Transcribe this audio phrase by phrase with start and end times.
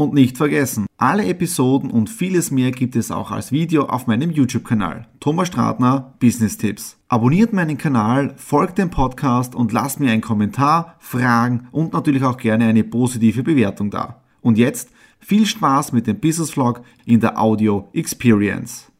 [0.00, 4.30] Und nicht vergessen, alle Episoden und vieles mehr gibt es auch als Video auf meinem
[4.30, 5.06] YouTube-Kanal.
[5.20, 6.96] Thomas Stratner Business Tipps.
[7.08, 12.38] Abonniert meinen Kanal, folgt dem Podcast und lasst mir einen Kommentar, Fragen und natürlich auch
[12.38, 14.22] gerne eine positive Bewertung da.
[14.40, 18.90] Und jetzt viel Spaß mit dem Business Vlog in der Audio Experience.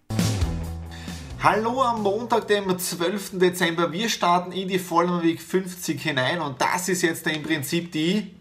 [1.43, 3.39] Hallo am Montag, dem 12.
[3.39, 3.91] Dezember.
[3.91, 8.33] Wir starten in die Vollmer Week 50 hinein und das ist jetzt im Prinzip die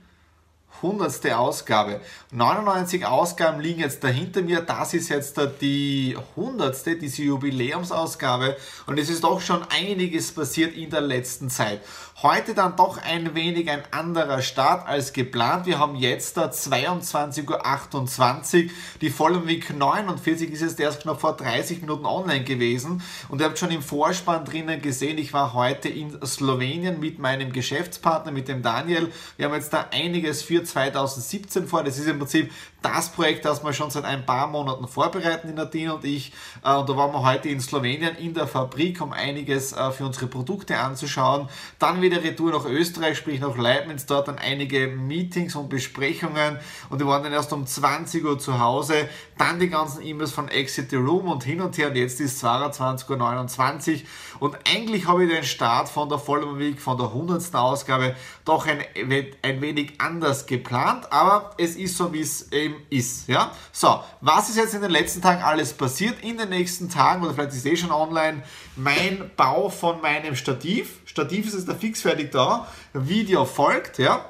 [0.81, 2.01] hundertste Ausgabe.
[2.31, 4.61] 99 Ausgaben liegen jetzt dahinter mir.
[4.61, 8.55] Das ist jetzt die hundertste, diese Jubiläumsausgabe.
[8.85, 11.81] Und es ist doch schon einiges passiert in der letzten Zeit.
[12.21, 15.65] Heute dann doch ein wenig ein anderer Start als geplant.
[15.65, 18.71] Wir haben jetzt da 22.28 Uhr.
[18.99, 23.01] Die Vollum Week 49 ist jetzt erst knapp vor 30 Minuten online gewesen.
[23.29, 27.53] Und ihr habt schon im Vorspann drinnen gesehen, ich war heute in Slowenien mit meinem
[27.53, 29.13] Geschäftspartner, mit dem Daniel.
[29.37, 31.83] Wir haben jetzt da einiges für 2017 vor.
[31.83, 35.53] Das ist im Prinzip das Projekt, das wir schon seit ein paar Monaten vorbereiten, die
[35.53, 36.31] Nadine und ich.
[36.63, 40.05] Äh, und da waren wir heute in Slowenien in der Fabrik, um einiges äh, für
[40.05, 41.49] unsere Produkte anzuschauen.
[41.77, 46.57] Dann wieder Retour nach Österreich, sprich nach Leibniz, dort dann einige Meetings und Besprechungen
[46.89, 49.09] und wir waren dann erst um 20 Uhr zu Hause.
[49.37, 52.43] Dann die ganzen E-Mails von Exit the Room und hin und her und jetzt ist
[52.43, 53.99] 22.29 Uhr
[54.39, 57.53] und eigentlich habe ich den Start von der Week, von der 100.
[57.55, 58.15] Ausgabe
[58.45, 58.83] doch ein,
[59.41, 63.29] ein wenig anders geplant, aber es ist so, wie es eben ist.
[63.29, 63.51] Ja?
[63.71, 66.21] So, was ist jetzt in den letzten Tagen alles passiert?
[66.21, 68.43] In den nächsten Tagen, oder vielleicht ist eh schon online,
[68.75, 70.97] mein Bau von meinem Stativ.
[71.05, 72.67] Stativ ist jetzt da fixfertig da.
[72.93, 74.25] Video folgt, ja.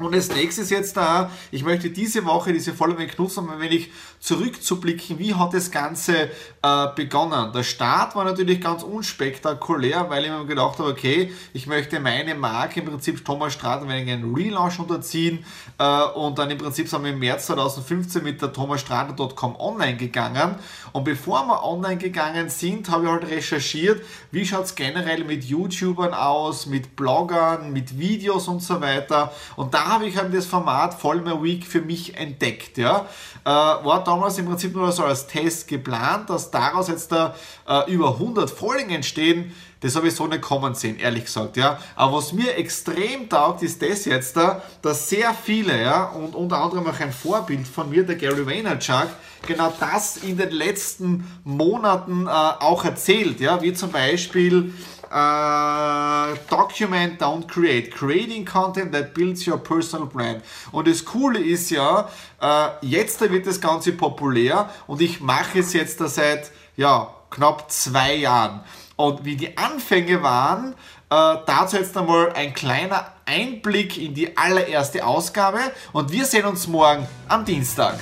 [0.00, 3.90] Und als nächstes jetzt da, ich möchte diese Woche, diese Folge nutzen, um ein wenig
[4.20, 6.30] zurückzublicken, wie hat das Ganze
[6.62, 7.52] äh, begonnen.
[7.52, 12.34] Der Start war natürlich ganz unspektakulär, weil ich mir gedacht habe, okay, ich möchte meine
[12.34, 15.44] Marke im Prinzip Thomas Strat ein wenig einen Relaunch unterziehen.
[15.78, 20.56] Äh, und dann im Prinzip sind wir im März 2015 mit der thomasstrater.com online gegangen.
[20.92, 25.44] Und bevor wir online gegangen sind, habe ich halt recherchiert, wie schaut es generell mit
[25.44, 29.32] YouTubern aus, mit Bloggern, mit Videos und so weiter.
[29.56, 32.78] Und da habe ich halt das Format Vollmer Week für mich entdeckt.
[32.78, 33.06] Ja.
[33.44, 37.34] Äh, war damals im Prinzip nur so als Test geplant, dass daraus jetzt da
[37.68, 39.52] äh, über 100 Folgen entstehen.
[39.80, 41.56] Das habe ich so nicht kommen sehen, ehrlich gesagt.
[41.56, 41.78] Ja.
[41.96, 46.58] Aber was mir extrem taugt, ist das jetzt da, dass sehr viele, ja, und unter
[46.58, 49.08] anderem auch ein Vorbild von mir, der Gary Vaynerchuk,
[49.46, 53.40] genau das in den letzten Monaten äh, auch erzählt.
[53.40, 53.62] Ja.
[53.62, 54.74] Wie zum Beispiel
[55.10, 57.90] Uh, document, don't create.
[57.90, 60.40] Creating content that builds your personal brand.
[60.70, 62.08] Und das Coole ist ja,
[62.40, 67.72] uh, jetzt wird das Ganze populär und ich mache es jetzt da seit ja, knapp
[67.72, 68.60] zwei Jahren.
[68.94, 70.74] Und wie die Anfänge waren,
[71.12, 75.58] uh, dazu jetzt einmal ein kleiner Einblick in die allererste Ausgabe
[75.92, 77.98] und wir sehen uns morgen am Dienstag.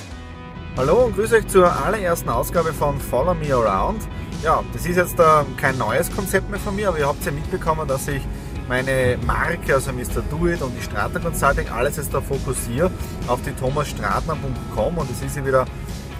[0.77, 4.03] Hallo und grüße euch zur allerersten Ausgabe von Follow Me Around.
[4.41, 7.31] Ja, das ist jetzt äh, kein neues Konzept mehr von mir, aber ihr habt ja
[7.31, 8.21] mitbekommen, dass ich
[8.69, 10.21] meine Marke, also Mr.
[10.29, 12.89] Do It und die Strata Consulting, alles jetzt da fokussiere
[13.27, 15.65] auf die thomasstratner.com und es ist ja wieder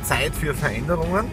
[0.04, 1.32] Zeit für Veränderungen.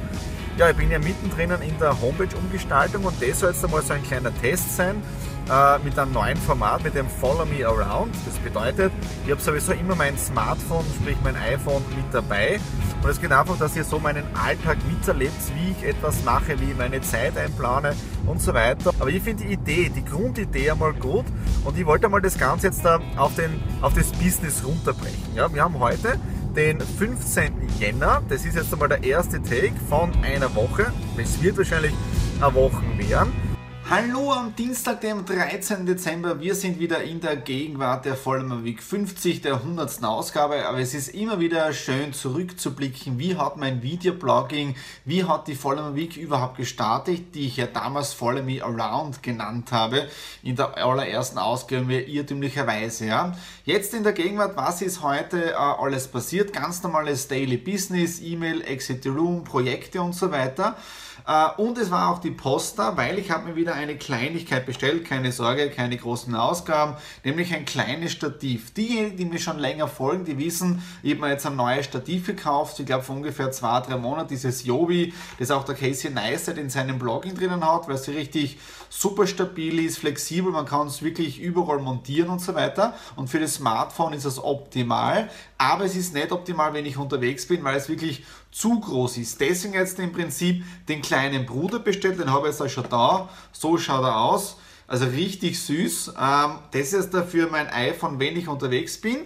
[0.59, 4.05] Ja, ich bin ja mittendrin in der Homepage-Umgestaltung und das soll jetzt einmal so ein
[4.05, 5.03] kleiner Test sein
[5.51, 8.15] äh, mit einem neuen Format, mit dem Follow Me Around.
[8.27, 8.93] Das bedeutet,
[9.25, 12.61] ich habe sowieso immer mein Smartphone, sprich mein iPhone mit dabei
[13.03, 16.71] und es geht einfach, dass ihr so meinen Alltag miterlebt, wie ich etwas mache, wie
[16.71, 17.95] ich meine Zeit einplane
[18.27, 18.93] und so weiter.
[18.99, 21.27] Aber ich finde die Idee, die Grundidee einmal gut
[21.65, 25.35] und ich wollte mal das Ganze jetzt da auf, den, auf das Business runterbrechen.
[25.35, 26.19] Ja, wir haben heute
[26.57, 27.53] den 15.
[27.79, 28.23] Jänner.
[28.29, 30.87] Das ist jetzt einmal der erste Take von einer Woche.
[31.17, 31.93] Es wird wahrscheinlich
[32.41, 33.46] eine Woche werden.
[33.89, 35.87] Hallo am Dienstag, dem 13.
[35.87, 36.41] Dezember.
[36.41, 40.03] Wir sind wieder in der Gegenwart der Vollmer Week 50, der 100.
[40.03, 40.67] Ausgabe.
[40.67, 43.21] Aber es ist immer wieder schön zurückzublicken.
[43.21, 44.75] Wie hat mein Videoblogging,
[45.05, 49.71] wie hat die Vollmer Week überhaupt gestartet, die ich ja damals Follow Me Around genannt
[49.71, 50.09] habe,
[50.43, 53.07] in der allerersten Ausgabe irrtümlicherweise.
[53.07, 53.37] Ja.
[53.65, 56.53] Jetzt in der Gegenwart, was ist heute äh, alles passiert?
[56.53, 60.77] Ganz normales Daily Business, E-Mail, Exit Room, Projekte und so weiter.
[61.27, 65.05] Äh, und es war auch die Posta, weil ich habe mir wieder eine Kleinigkeit bestellt,
[65.05, 68.73] keine Sorge, keine großen Ausgaben, nämlich ein kleines Stativ.
[68.75, 72.27] Diejenigen, die mir schon länger folgen, die wissen, ich habe mir jetzt ein neues Stativ
[72.27, 76.59] gekauft, ich glaube vor ungefähr zwei, drei Monaten, dieses Yobi, das auch der Casey Neistat
[76.59, 78.59] in seinem Blogging drinnen hat, weil es richtig
[78.89, 82.95] super stabil ist, flexibel, man kann es wirklich überall montieren und so weiter.
[83.17, 87.47] Und für das Smartphone ist es optimal, aber es ist nicht optimal, wenn ich unterwegs
[87.47, 89.41] bin, weil es wirklich zu groß ist.
[89.41, 93.29] Deswegen jetzt im Prinzip den kleinen Bruder bestellt, den habe ich jetzt auch schon da.
[93.53, 94.57] So schaut er aus.
[94.89, 96.15] Also richtig süß.
[96.19, 99.19] Ähm, das ist dafür mein iPhone, wenn ich unterwegs bin.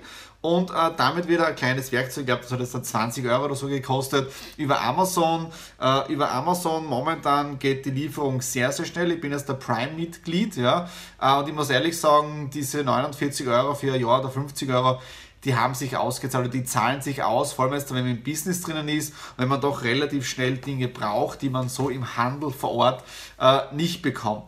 [0.43, 3.55] Und äh, damit wieder ein kleines Werkzeug, ich glaube, das hat jetzt 20 Euro oder
[3.55, 5.53] so gekostet, über Amazon.
[5.79, 9.13] Äh, über Amazon momentan geht die Lieferung sehr, sehr schnell.
[9.13, 10.89] Ich bin jetzt der Prime-Mitglied, ja.
[11.21, 14.99] Äh, und ich muss ehrlich sagen, diese 49 Euro für ein Jahr oder 50 Euro,
[15.45, 18.63] die haben sich ausgezahlt die zahlen sich aus, vor allem jetzt, wenn man im Business
[18.63, 22.73] drinnen ist, wenn man doch relativ schnell Dinge braucht, die man so im Handel vor
[22.73, 23.05] Ort
[23.39, 24.45] äh, nicht bekommt.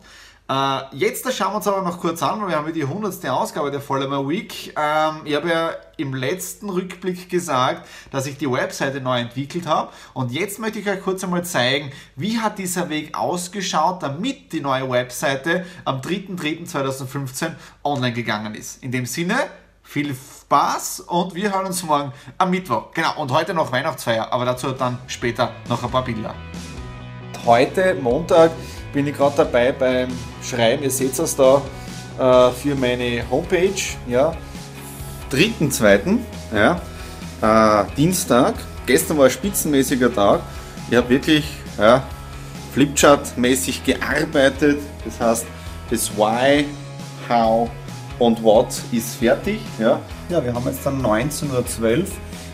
[0.53, 3.25] Äh, jetzt schauen wir uns aber noch kurz an, weil wir haben ja die 100.
[3.27, 4.71] Ausgabe der Vollmer Week.
[4.77, 9.89] Ähm, ich habe ja im letzten Rückblick gesagt, dass ich die Webseite neu entwickelt habe
[10.13, 14.61] und jetzt möchte ich euch kurz einmal zeigen, wie hat dieser Weg ausgeschaut, damit die
[14.61, 17.53] neue Webseite am 3.3.2015
[17.83, 18.83] online gegangen ist.
[18.83, 19.35] In dem Sinne,
[19.81, 22.91] viel Spaß und wir hören uns morgen am Mittwoch.
[22.93, 26.35] Genau, und heute noch Weihnachtsfeier, aber dazu dann später noch ein paar Bilder.
[27.43, 28.51] Heute, Montag,
[28.93, 30.09] bin ich gerade dabei beim
[30.43, 31.61] Schreiben, ihr seht es da,
[32.19, 33.69] äh, für meine Homepage.
[34.07, 34.35] Ja,
[35.31, 36.19] 3.2.
[36.53, 36.81] Ja,
[37.41, 38.55] äh, Dienstag.
[38.85, 40.41] Gestern war ein spitzenmäßiger Tag.
[40.89, 41.45] Ich habe wirklich
[41.77, 42.03] ja,
[42.75, 44.79] Flipchart-mäßig gearbeitet.
[45.05, 45.45] Das heißt,
[45.89, 46.65] das Why,
[47.29, 47.69] How
[48.19, 49.61] und What ist fertig.
[49.79, 49.99] Ja,
[50.29, 52.05] ja wir haben jetzt dann 19.12 Uhr.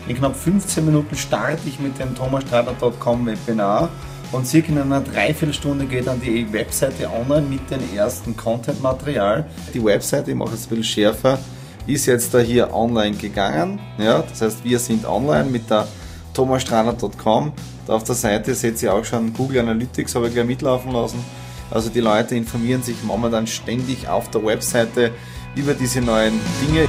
[0.08, 3.90] In knapp 15 Minuten starte ich mit dem thomasstrater.com Webinar
[4.32, 9.46] und circa in einer Dreiviertelstunde geht dann die Webseite online mit dem ersten Content-Material.
[9.74, 11.38] Die Webseite, ich mache es ein bisschen schärfer,
[11.86, 13.80] ist jetzt da hier online gegangen.
[13.98, 15.88] Ja, das heißt, wir sind online mit der
[16.34, 17.52] thomasstraner.com.
[17.86, 21.18] Da auf der Seite seht ihr auch schon Google Analytics, habe ich gleich mitlaufen lassen.
[21.70, 25.12] Also die Leute informieren sich momentan ständig auf der Webseite
[25.56, 26.88] über diese neuen Dinge.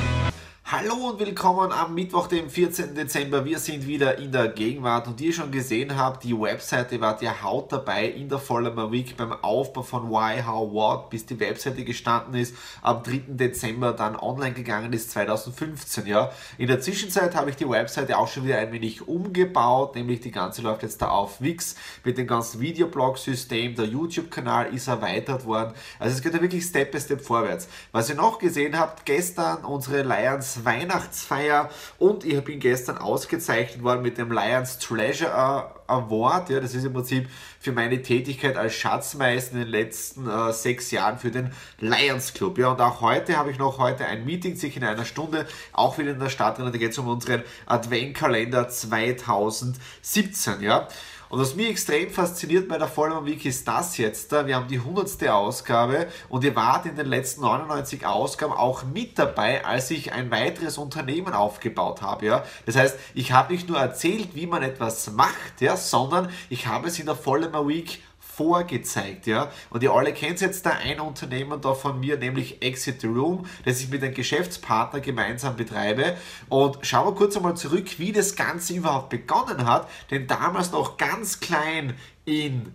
[0.73, 2.95] Hallo und willkommen am Mittwoch, dem 14.
[2.95, 3.43] Dezember.
[3.43, 7.43] Wir sind wieder in der Gegenwart und ihr schon gesehen habt, die Webseite war der
[7.43, 11.83] Haut dabei in der Vollmer Week beim Aufbau von Why, How, What, bis die Webseite
[11.83, 13.23] gestanden ist, am 3.
[13.27, 16.05] Dezember dann online gegangen ist, 2015.
[16.05, 16.31] Ja.
[16.57, 20.31] In der Zwischenzeit habe ich die Webseite auch schon wieder ein wenig umgebaut, nämlich die
[20.31, 21.75] ganze läuft jetzt da auf Wix
[22.05, 25.73] mit dem ganzen Videoblog-System, der YouTube-Kanal ist erweitert worden.
[25.99, 27.67] Also es geht ja wirklich Step by Step vorwärts.
[27.91, 34.01] Was ihr noch gesehen habt, gestern unsere Lions Weihnachtsfeier und ich bin gestern ausgezeichnet worden
[34.01, 36.49] mit dem Lions Treasure Award.
[36.49, 37.29] Ja, das ist im Prinzip
[37.59, 42.57] für meine Tätigkeit als Schatzmeister in den letzten äh, sechs Jahren für den Lions Club.
[42.57, 45.97] Ja, und auch heute habe ich noch heute ein Meeting, sich in einer Stunde, auch
[45.97, 46.71] wieder in der Stadt drin.
[46.71, 50.61] Da geht es um unseren Adventkalender 2017.
[50.61, 50.87] Ja.
[51.31, 54.33] Und was mich extrem fasziniert bei der Vollmann Week ist das jetzt.
[54.33, 55.29] Wir haben die 100.
[55.29, 60.29] Ausgabe und ihr wart in den letzten 99 Ausgaben auch mit dabei, als ich ein
[60.29, 62.25] weiteres Unternehmen aufgebaut habe.
[62.25, 62.43] Ja?
[62.65, 66.89] Das heißt, ich habe nicht nur erzählt, wie man etwas macht, ja, sondern ich habe
[66.89, 68.01] es in der Vollmer Week
[68.41, 69.51] vorgezeigt, ja.
[69.69, 73.45] Und ihr alle kennt jetzt da ein Unternehmen da von mir, nämlich Exit the Room,
[73.65, 76.17] das ich mit einem Geschäftspartner gemeinsam betreibe.
[76.49, 79.87] Und schauen wir kurz einmal zurück, wie das Ganze überhaupt begonnen hat.
[80.09, 82.73] Denn damals noch ganz klein in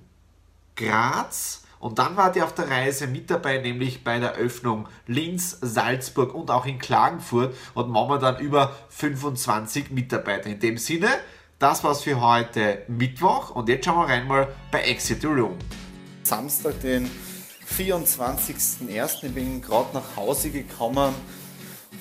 [0.76, 1.64] Graz.
[1.80, 6.32] Und dann war die auf der Reise mit dabei, nämlich bei der Öffnung Linz, Salzburg
[6.32, 10.48] und auch in Klagenfurt und momentan über 25 Mitarbeiter.
[10.48, 11.08] In dem Sinne,
[11.58, 15.56] das war's für heute Mittwoch und jetzt schauen wir rein mal bei Exit the Room.
[16.22, 17.10] Samstag, den
[17.76, 19.24] 24.01.
[19.24, 21.14] Ich bin gerade nach Hause gekommen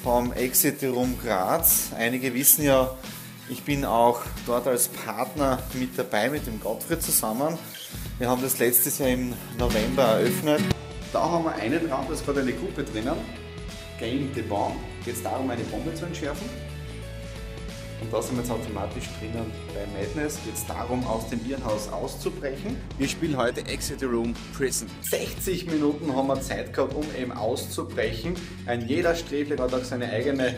[0.04, 1.92] vom Exit the Room Graz.
[1.98, 2.96] Einige wissen ja,
[3.48, 7.58] ich bin auch dort als Partner mit dabei mit dem Gottfried zusammen.
[8.18, 10.62] Wir haben das letztes Jahr im November eröffnet.
[11.14, 13.16] Da haben wir einen Raum, da ist gerade eine Gruppe drinnen.
[14.00, 14.76] Game the Bomb.
[15.06, 16.50] Geht es darum, eine Bombe zu entschärfen.
[18.06, 20.38] Und da sind wir jetzt automatisch drinnen bei Madness.
[20.46, 22.78] Geht es darum, aus dem Irrenhaus auszubrechen.
[23.00, 24.88] Wir spielen heute Exit the Room Prison.
[25.02, 28.36] 60 Minuten haben wir Zeit gehabt, um eben auszubrechen.
[28.68, 30.54] Ein jeder Sträfling hat auch seine eigene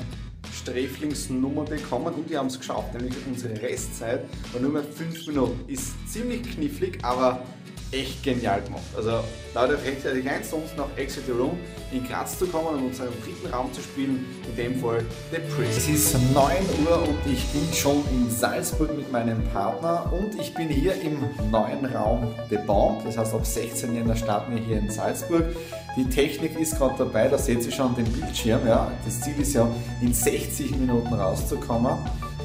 [0.54, 5.72] Sträflingsnummer bekommen und wir haben es geschafft, nämlich unsere Restzeit war nur mehr 5 Minuten.
[5.72, 7.44] Ist ziemlich knifflig, aber
[7.92, 8.84] echt genial gemacht.
[8.96, 11.58] Also dadurch rechtzeitig eins zu uns nach Exit the Room
[11.92, 15.78] in Graz zu kommen und unseren dritten Raum zu spielen, in dem Fall The Priest.
[15.78, 16.54] Es ist 9
[16.86, 21.20] Uhr und ich bin schon in Salzburg mit meinem Partner und ich bin hier im
[21.50, 23.06] neuen Raum The Bomb.
[23.06, 25.46] Das heißt, ab 16 Jänner starten wir hier in Salzburg.
[25.96, 28.68] Die Technik ist gerade dabei, da seht ihr schon den Bildschirm.
[28.68, 28.92] Ja.
[29.06, 29.68] Das Ziel ist ja,
[30.02, 31.98] in 60 Minuten rauszukommen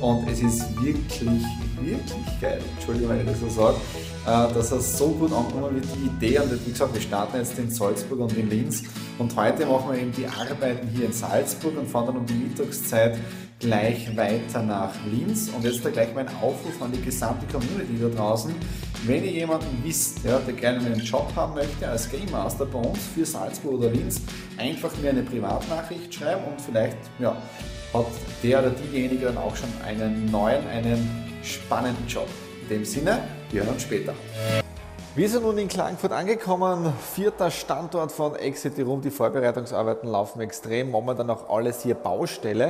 [0.02, 1.42] und es ist wirklich,
[1.80, 2.60] wirklich geil.
[2.74, 3.76] Entschuldigung, wenn ich das so sage
[4.24, 6.38] äh, dass er so gut angenommen wird, die Idee.
[6.38, 8.84] Und wie gesagt, wir starten jetzt in Salzburg und in Linz.
[9.18, 12.34] Und heute machen wir eben die Arbeiten hier in Salzburg und fahren dann um die
[12.34, 13.18] Mittagszeit
[13.58, 15.50] gleich weiter nach Linz.
[15.54, 18.54] Und jetzt da gleich mein Aufruf an die gesamte Community da draußen.
[19.06, 22.78] Wenn ihr jemanden wisst, ja, der gerne einen Job haben möchte als Game Master bei
[22.78, 24.20] uns für Salzburg oder Linz,
[24.56, 27.36] einfach mir eine Privatnachricht schreiben und vielleicht ja,
[27.92, 28.06] hat
[28.42, 31.08] der oder diejenige dann auch schon einen neuen, einen
[31.42, 32.28] spannenden Job.
[32.62, 33.18] In dem Sinne,
[33.50, 34.14] wir hören uns später.
[35.14, 39.02] Wir sind nun in Klagenfurt angekommen, vierter Standort von Exit Room.
[39.02, 42.68] Die Vorbereitungsarbeiten laufen extrem, momentan auch alles hier Baustelle.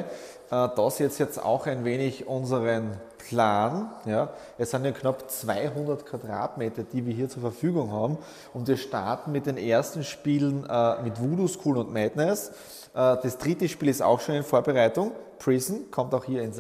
[0.51, 3.93] Äh, das jetzt jetzt auch ein wenig unseren Plan.
[4.07, 4.31] Ja.
[4.59, 8.19] Es sind ja knapp 200 Quadratmeter, die wir hier zur Verfügung haben.
[8.53, 12.49] Und wir starten mit den ersten Spielen äh, mit Voodoo School und Madness.
[12.93, 15.13] Äh, das dritte Spiel ist auch schon in Vorbereitung.
[15.39, 16.53] Prison kommt auch hier in,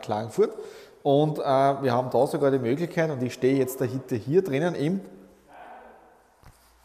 [0.00, 0.54] Klagenfurt.
[1.02, 4.74] Und äh, wir haben da sogar die Möglichkeit, und ich stehe jetzt dahinter hier drinnen
[4.74, 5.02] im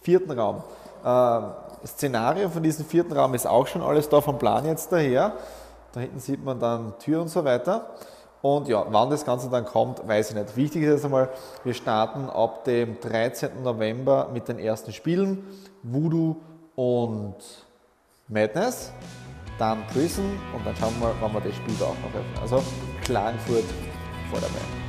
[0.01, 0.63] vierten Raum.
[1.03, 5.33] Äh, Szenario von diesem vierten Raum ist auch schon alles da vom Plan jetzt daher.
[5.93, 7.87] Da hinten sieht man dann Tür und so weiter.
[8.41, 10.55] Und ja, wann das Ganze dann kommt, weiß ich nicht.
[10.55, 11.29] Wichtig ist jetzt einmal,
[11.63, 13.61] wir starten ab dem 13.
[13.63, 15.45] November mit den ersten Spielen.
[15.83, 16.37] Voodoo
[16.75, 17.35] und
[18.27, 18.91] Madness,
[19.59, 22.39] dann Prison und dann schauen wir, wann wir das Spiel da auch noch öffnen.
[22.41, 22.63] Also
[23.03, 23.65] Klagenfurt
[24.31, 24.80] vor dabei.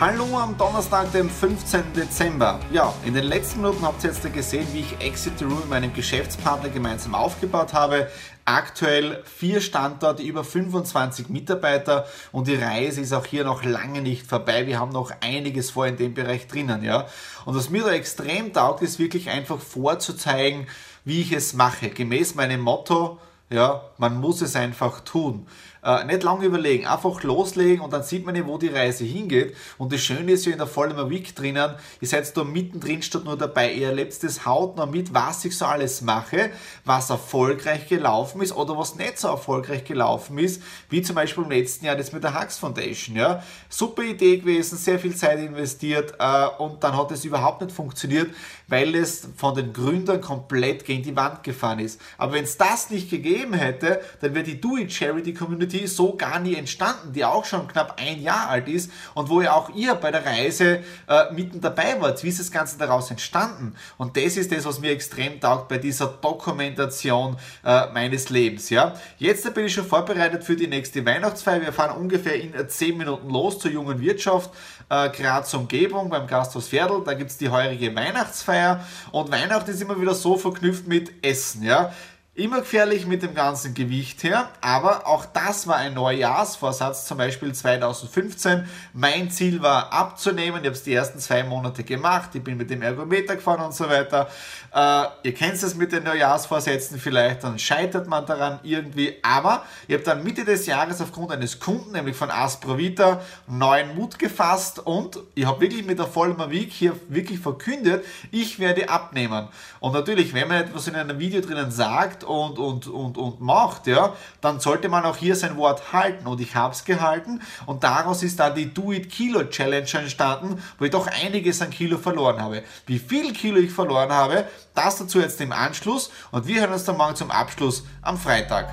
[0.00, 1.92] Hallo am Donnerstag, dem 15.
[1.94, 2.58] Dezember.
[2.72, 5.70] Ja, in den letzten Minuten habt ihr jetzt gesehen, wie ich Exit the Room mit
[5.70, 8.08] meinem Geschäftspartner gemeinsam aufgebaut habe.
[8.44, 14.26] Aktuell vier Standorte, über 25 Mitarbeiter und die Reise ist auch hier noch lange nicht
[14.26, 14.66] vorbei.
[14.66, 17.06] Wir haben noch einiges vor in dem Bereich drinnen, ja.
[17.44, 20.66] Und was mir da extrem taugt, ist wirklich einfach vorzuzeigen,
[21.04, 21.90] wie ich es mache.
[21.90, 25.46] Gemäß meinem Motto, ja, man muss es einfach tun.
[25.84, 29.54] Äh, nicht lange überlegen, einfach loslegen und dann sieht man ja, wo die Reise hingeht.
[29.76, 33.24] Und das Schöne ist ja in der Vollmer Week drinnen, ihr seid da mittendrin statt
[33.24, 36.50] nur dabei, ihr erlebt das hautnah mit, was ich so alles mache,
[36.86, 41.50] was erfolgreich gelaufen ist oder was nicht so erfolgreich gelaufen ist, wie zum Beispiel im
[41.50, 43.16] letzten Jahr das mit der Hux Foundation.
[43.16, 43.42] Ja.
[43.68, 48.30] Super Idee gewesen, sehr viel Zeit investiert äh, und dann hat es überhaupt nicht funktioniert,
[48.68, 52.00] weil es von den Gründern komplett gegen die Wand gefahren ist.
[52.16, 55.34] Aber wenn es das nicht gegeben hätte, dann wäre die Do It Charity
[55.74, 59.40] Community so gar nie entstanden, die auch schon knapp ein Jahr alt ist und wo
[59.40, 62.22] ja auch ihr bei der Reise äh, mitten dabei wart.
[62.22, 63.74] Wie ist das Ganze daraus entstanden?
[63.98, 68.70] Und das ist das, was mir extrem taugt bei dieser Dokumentation äh, meines Lebens.
[68.70, 68.94] Ja?
[69.18, 71.60] Jetzt bin ich schon vorbereitet für die nächste Weihnachtsfeier.
[71.60, 74.50] Wir fahren ungefähr in 10 Minuten los zur jungen Wirtschaft,
[74.88, 77.02] äh, Graz Umgebung beim Gasthaus Pferdl.
[77.04, 81.62] Da gibt es die heurige Weihnachtsfeier und Weihnachten ist immer wieder so verknüpft mit Essen.
[81.62, 81.92] Ja?
[82.36, 87.54] Immer gefährlich mit dem ganzen Gewicht her, aber auch das war ein Neujahrsvorsatz, zum Beispiel
[87.54, 88.68] 2015.
[88.92, 92.70] Mein Ziel war abzunehmen, ich habe es die ersten zwei Monate gemacht, ich bin mit
[92.70, 94.28] dem Ergometer gefahren und so weiter.
[94.74, 99.94] Äh, ihr kennt es mit den Neujahrsvorsätzen vielleicht, dann scheitert man daran irgendwie, aber ich
[99.94, 105.20] habe dann Mitte des Jahres aufgrund eines Kunden, nämlich von Asprovita, neuen Mut gefasst und
[105.36, 109.46] ich habe wirklich mit der Vollmer Week hier wirklich verkündet, ich werde abnehmen.
[109.78, 113.86] Und natürlich, wenn man etwas in einem Video drinnen sagt, und, und, und, und macht,
[113.86, 116.26] ja, dann sollte man auch hier sein Wort halten.
[116.26, 120.62] Und ich habe es gehalten und daraus ist dann die Do It Kilo Challenge entstanden,
[120.78, 122.62] wo ich doch einiges an Kilo verloren habe.
[122.86, 126.84] Wie viel Kilo ich verloren habe, das dazu jetzt im Anschluss und wir hören uns
[126.84, 128.68] dann morgen zum Abschluss am Freitag.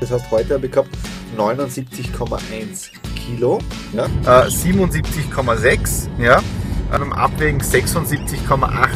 [0.00, 0.88] Das heißt, heute habe ich gehabt
[1.36, 3.58] 79,1 Kilo,
[3.92, 6.42] ja, äh, 77,6, ja,
[6.90, 8.88] einem Abwägen 76,8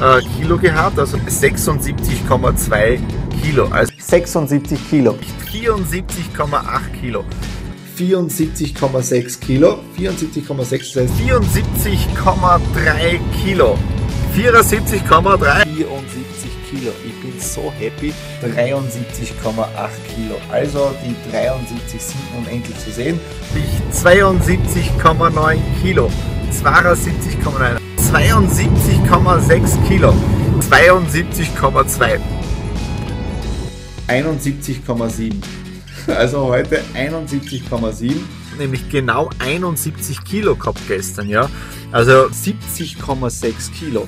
[0.00, 2.98] äh, Kilo gehabt, also 76,2
[3.42, 3.68] Kilo.
[3.68, 5.16] Also 76 Kilo.
[5.52, 7.24] 74,8 Kilo.
[7.98, 9.78] 74,6 Kilo.
[9.98, 13.76] 74,6, das heißt 74,3 Kilo.
[14.36, 15.66] 74,3.
[15.66, 16.92] 74 Kilo.
[17.04, 18.12] Ich bin so happy.
[18.42, 20.36] 73,8 Kilo.
[20.52, 23.18] Also die 73 sind unendlich zu sehen.
[23.54, 26.08] Ich 72,9 Kilo.
[26.52, 27.77] 72,9.
[28.10, 30.14] 72,6 Kilo.
[30.70, 32.18] 72,2.
[34.08, 35.34] 71,7.
[36.06, 38.14] Also heute 71,7.
[38.58, 41.50] nämlich genau 71 Kilo gehabt gestern, ja.
[41.92, 44.06] Also 70,6 Kilo.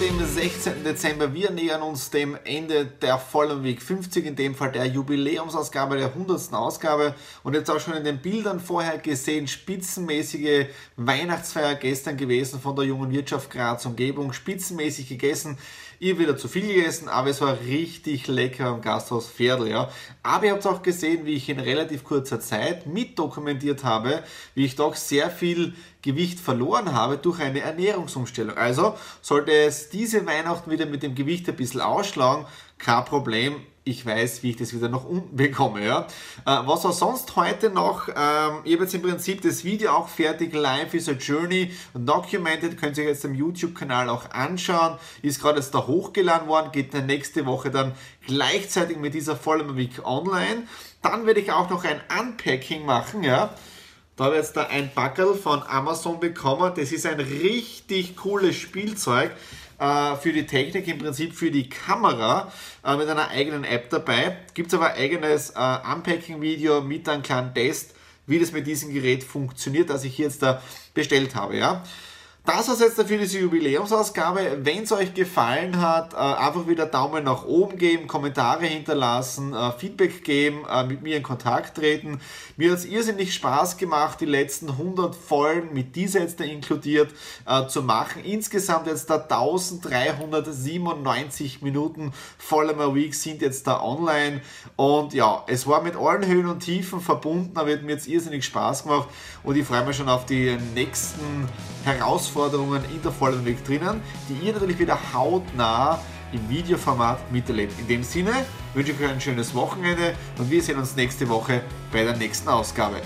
[0.00, 0.84] Dem 16.
[0.84, 1.32] Dezember.
[1.32, 6.08] Wir nähern uns dem Ende der Vollen Week 50, in dem Fall der Jubiläumsausgabe, der
[6.08, 6.52] 100.
[6.52, 7.14] Ausgabe.
[7.42, 12.84] Und jetzt auch schon in den Bildern vorher gesehen, spitzenmäßige Weihnachtsfeier gestern gewesen von der
[12.84, 14.34] jungen Wirtschaft Graz Umgebung.
[14.34, 15.56] Spitzenmäßig gegessen.
[15.98, 19.90] Ihr wieder zu viel gegessen, aber es war richtig lecker am Gasthaus Pferdl, ja.
[20.22, 24.22] Aber ihr habt auch gesehen, wie ich in relativ kurzer Zeit mit dokumentiert habe,
[24.54, 28.56] wie ich doch sehr viel Gewicht verloren habe durch eine Ernährungsumstellung.
[28.56, 32.46] Also sollte es diese Weihnachten wieder mit dem Gewicht ein bisschen ausschlagen,
[32.78, 33.56] kein Problem
[33.86, 35.84] ich weiß, wie ich das wieder nach unten bekomme.
[35.84, 36.08] Ja.
[36.44, 38.08] Äh, was war sonst heute noch?
[38.08, 40.52] Ähm, ich habe jetzt im Prinzip das Video auch fertig.
[40.52, 42.78] Life is a Journey documented.
[42.78, 44.98] Könnt ihr euch jetzt am YouTube-Kanal auch anschauen.
[45.22, 46.72] Ist gerade jetzt da hochgeladen worden.
[46.72, 47.92] Geht dann nächste Woche dann
[48.26, 50.64] gleichzeitig mit dieser Vollmer Week online.
[51.00, 53.22] Dann werde ich auch noch ein Unpacking machen.
[53.22, 53.54] Ja.
[54.16, 56.72] Da habe ich jetzt da ein Backel von Amazon bekommen.
[56.74, 59.30] Das ist ein richtig cooles Spielzeug
[59.78, 62.52] äh, für die Technik, im Prinzip für die Kamera
[62.84, 64.36] äh, mit einer eigenen App dabei.
[64.54, 67.94] Gibt es aber ein eigenes äh, Unpacking-Video mit einem kleinen Test,
[68.26, 70.62] wie das mit diesem Gerät funktioniert, das ich hier jetzt da
[70.94, 71.56] bestellt habe.
[71.56, 71.84] Ja.
[72.46, 74.58] Das war jetzt dafür diese Jubiläumsausgabe.
[74.60, 79.72] Wenn es euch gefallen hat, äh, einfach wieder Daumen nach oben geben, Kommentare hinterlassen, äh,
[79.72, 82.20] Feedback geben, äh, mit mir in Kontakt treten.
[82.56, 87.10] Mir hat es irrsinnig Spaß gemacht, die letzten 100 Folgen mit dieser jetzt da inkludiert
[87.68, 88.24] zu machen.
[88.24, 94.40] Insgesamt jetzt da 1397 Minuten voller Week sind jetzt da online.
[94.76, 98.44] Und ja, es war mit allen Höhen und Tiefen verbunden, aber hat mir jetzt irrsinnig
[98.44, 99.08] Spaß gemacht
[99.42, 101.48] und ich freue mich schon auf die nächsten
[101.84, 105.98] Herausforderungen in der vollen Weg drinnen, die ihr natürlich wieder hautnah
[106.32, 107.78] im Videoformat miterlebt.
[107.78, 108.32] In dem Sinne
[108.74, 111.62] wünsche ich euch ein schönes Wochenende und wir sehen uns nächste Woche
[111.92, 113.00] bei der nächsten Ausgabe.